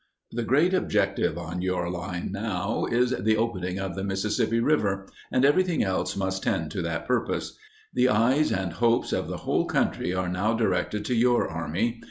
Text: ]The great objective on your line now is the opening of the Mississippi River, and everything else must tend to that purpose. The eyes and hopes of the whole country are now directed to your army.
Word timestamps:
]The 0.31 0.41
great 0.41 0.73
objective 0.73 1.37
on 1.37 1.61
your 1.61 1.87
line 1.87 2.31
now 2.31 2.85
is 2.89 3.11
the 3.11 3.37
opening 3.37 3.77
of 3.77 3.93
the 3.93 4.03
Mississippi 4.03 4.59
River, 4.59 5.05
and 5.31 5.45
everything 5.45 5.83
else 5.83 6.15
must 6.17 6.41
tend 6.41 6.71
to 6.71 6.81
that 6.81 7.05
purpose. 7.05 7.55
The 7.93 8.09
eyes 8.09 8.51
and 8.51 8.73
hopes 8.73 9.13
of 9.13 9.27
the 9.27 9.37
whole 9.45 9.65
country 9.67 10.11
are 10.11 10.27
now 10.27 10.55
directed 10.55 11.05
to 11.05 11.13
your 11.15 11.47
army. 11.47 11.99